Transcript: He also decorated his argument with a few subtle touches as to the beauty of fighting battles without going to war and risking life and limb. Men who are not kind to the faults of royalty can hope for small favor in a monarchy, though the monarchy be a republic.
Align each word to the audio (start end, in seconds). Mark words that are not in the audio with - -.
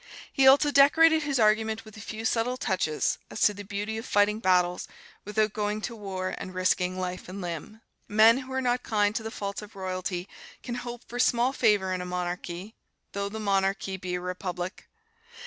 He 0.33 0.47
also 0.47 0.71
decorated 0.71 1.21
his 1.21 1.39
argument 1.39 1.85
with 1.85 1.95
a 1.95 2.01
few 2.01 2.25
subtle 2.25 2.57
touches 2.57 3.19
as 3.29 3.39
to 3.41 3.53
the 3.53 3.61
beauty 3.61 3.99
of 3.99 4.05
fighting 4.07 4.39
battles 4.39 4.87
without 5.25 5.53
going 5.53 5.79
to 5.81 5.95
war 5.95 6.33
and 6.39 6.55
risking 6.55 6.97
life 6.97 7.29
and 7.29 7.39
limb. 7.39 7.81
Men 8.07 8.39
who 8.39 8.51
are 8.51 8.61
not 8.63 8.81
kind 8.81 9.15
to 9.15 9.21
the 9.21 9.29
faults 9.29 9.61
of 9.61 9.75
royalty 9.75 10.27
can 10.63 10.73
hope 10.73 11.03
for 11.07 11.19
small 11.19 11.53
favor 11.53 11.93
in 11.93 12.01
a 12.01 12.05
monarchy, 12.07 12.73
though 13.11 13.29
the 13.29 13.39
monarchy 13.39 13.95
be 13.95 14.15
a 14.15 14.21
republic. 14.21 14.87